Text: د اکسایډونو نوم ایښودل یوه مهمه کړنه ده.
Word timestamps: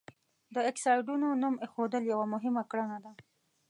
د 0.53 0.55
اکسایډونو 0.69 1.27
نوم 1.41 1.55
ایښودل 1.63 2.03
یوه 2.11 2.25
مهمه 2.33 2.63
کړنه 2.71 2.97
ده. 3.03 3.11